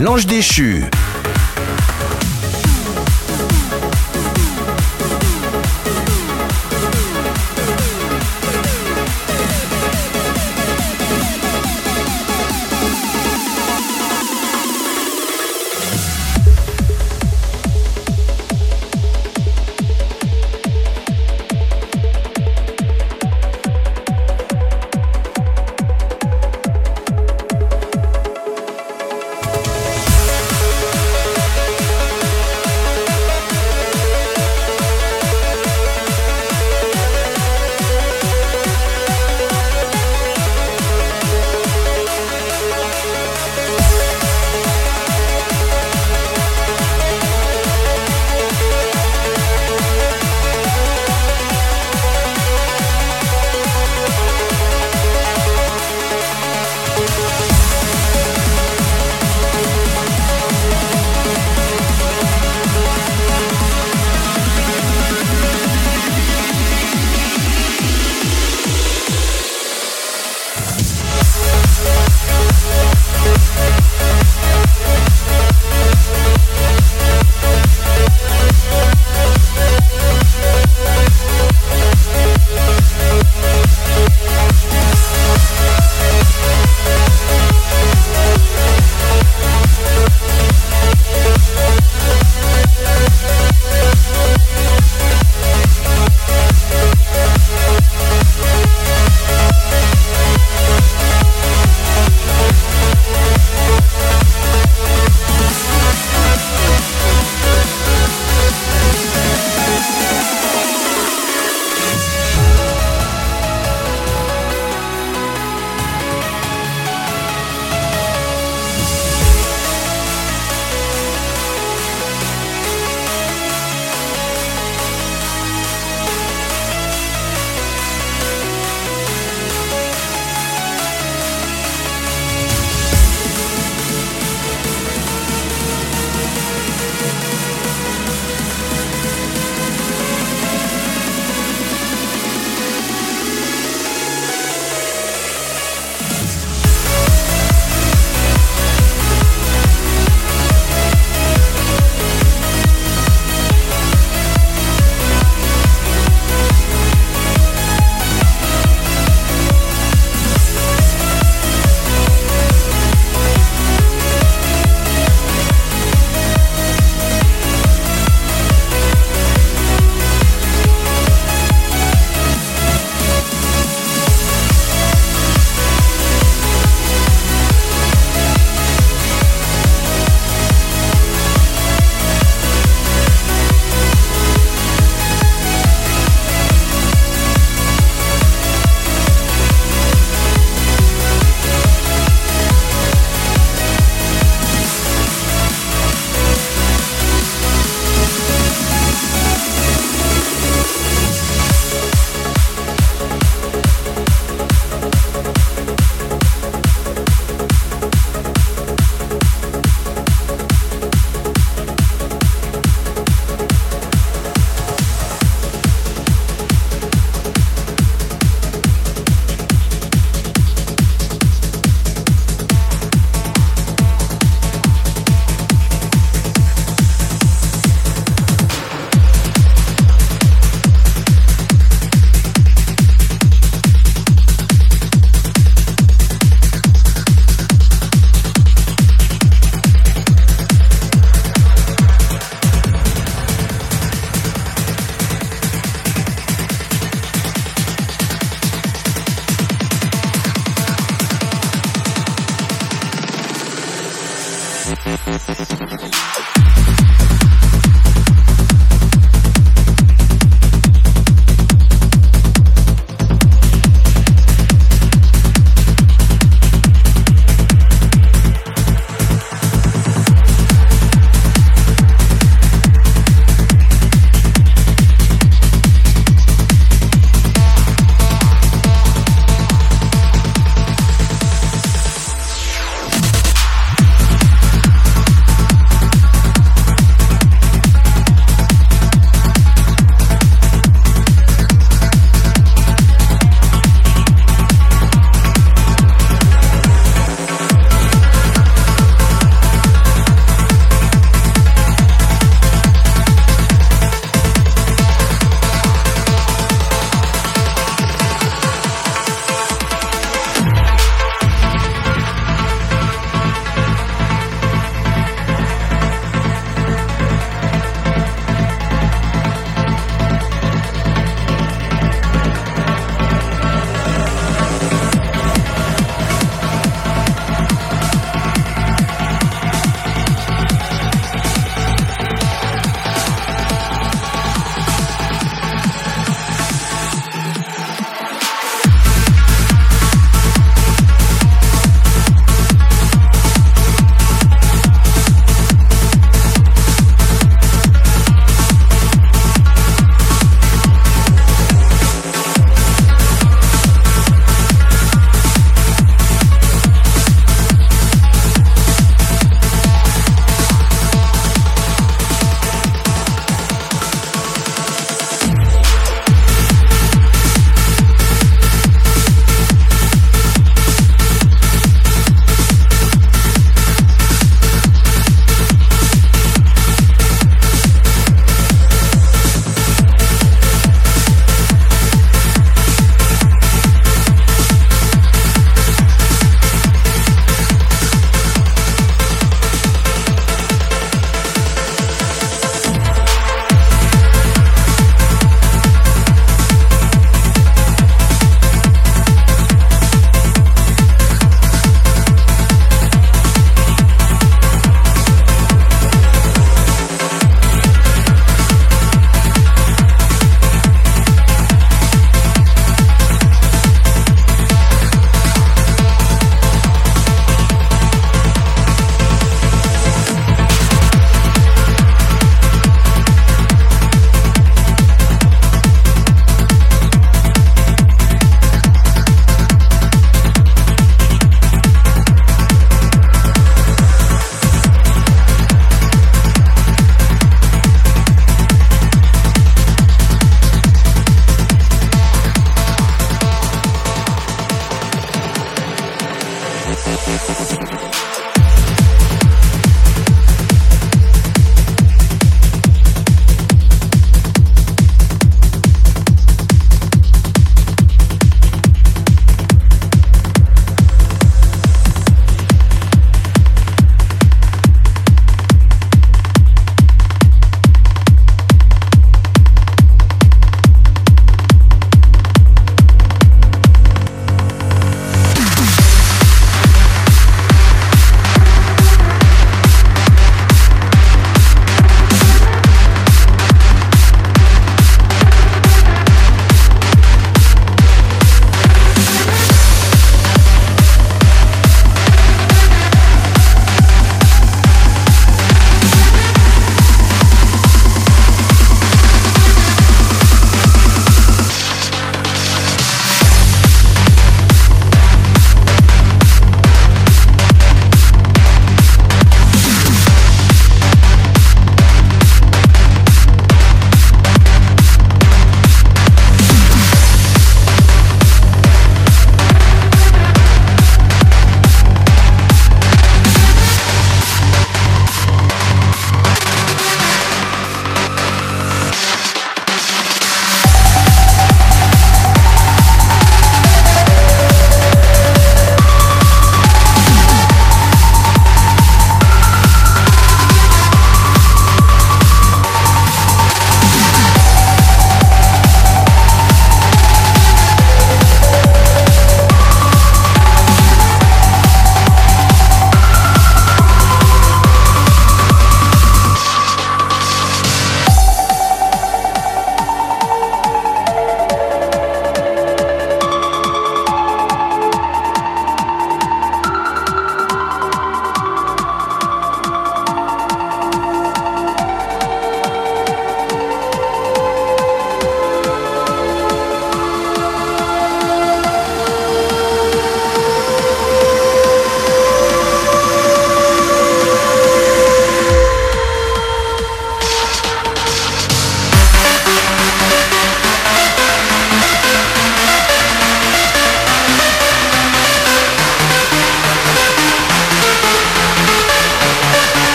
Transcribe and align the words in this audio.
L'ange 0.00 0.26
déchu. 0.26 0.84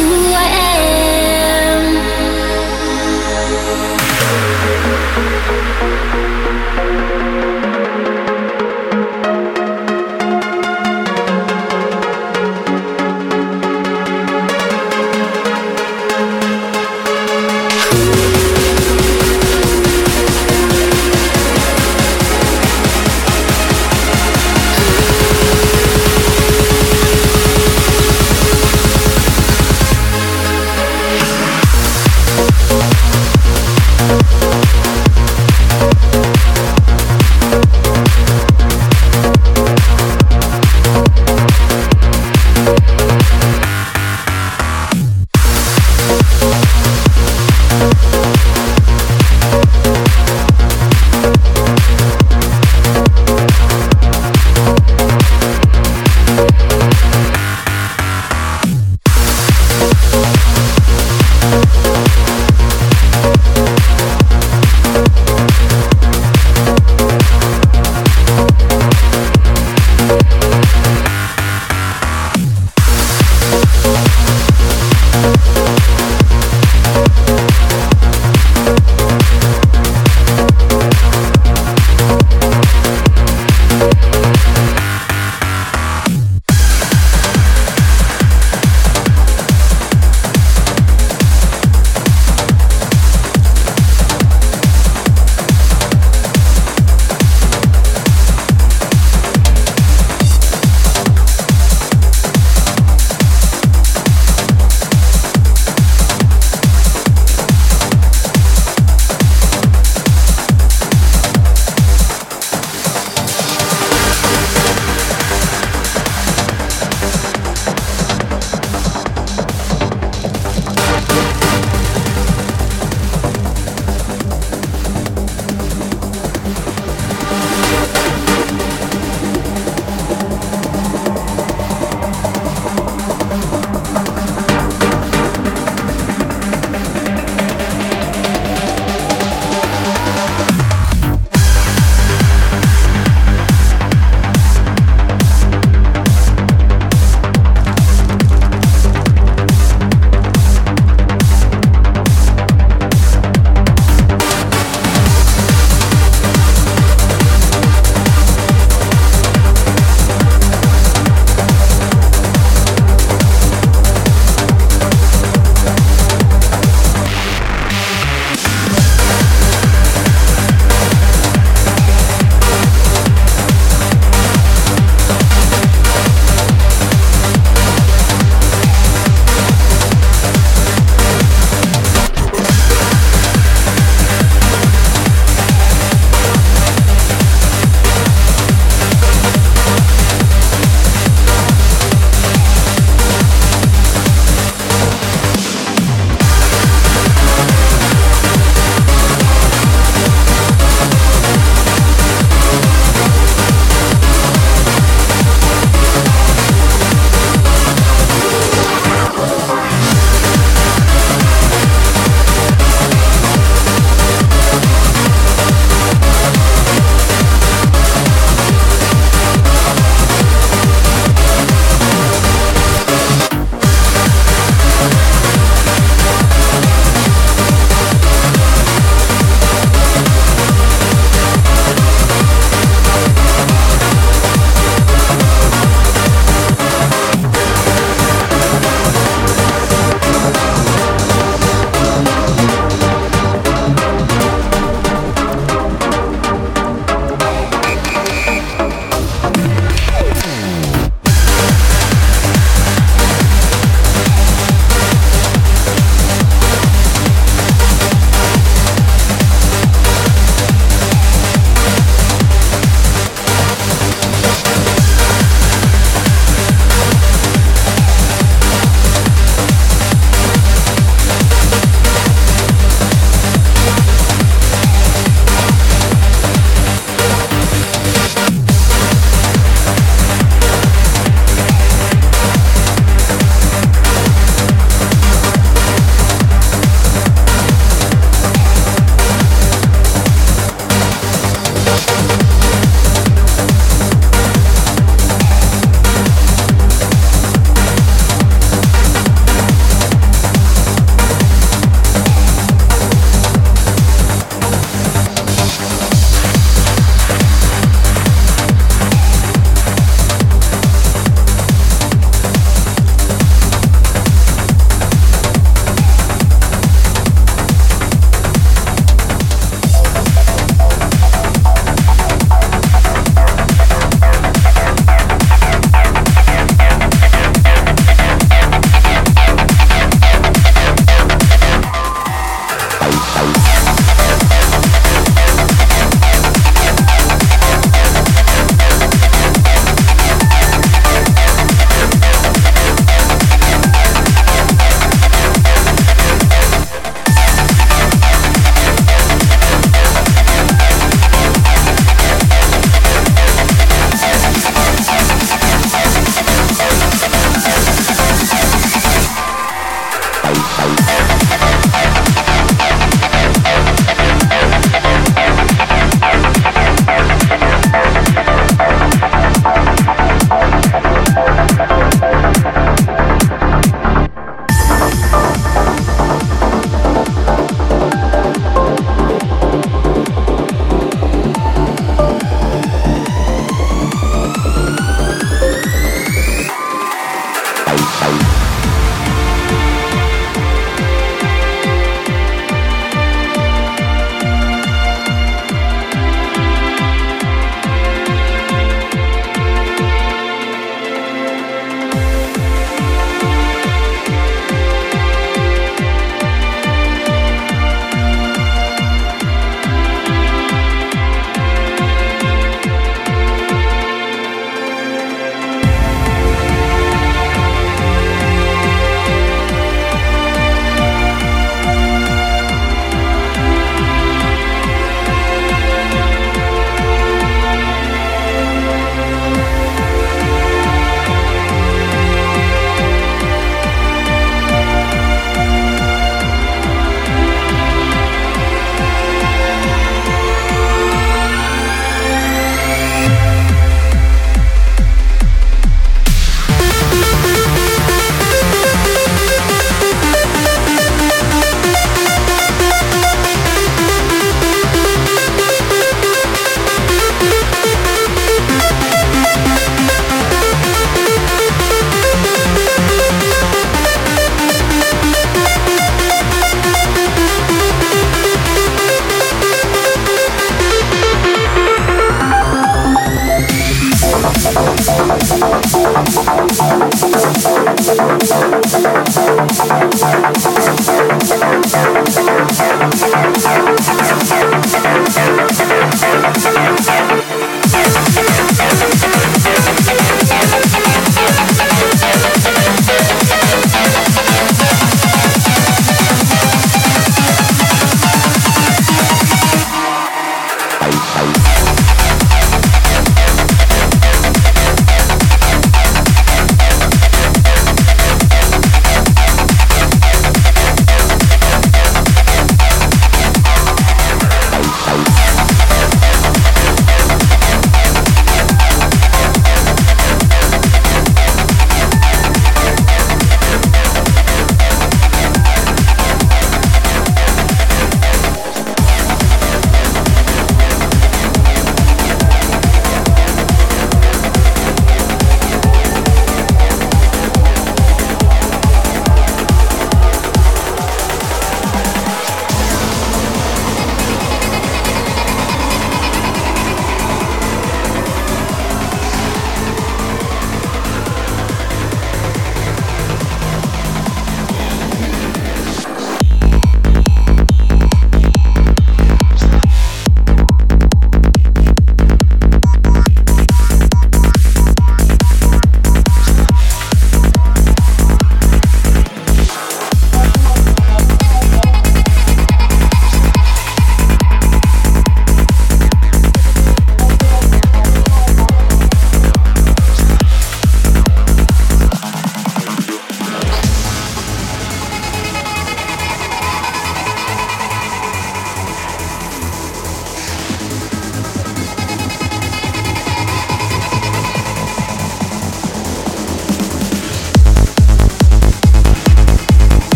who 0.00 0.32
I 0.32 0.44
am. 0.44 0.99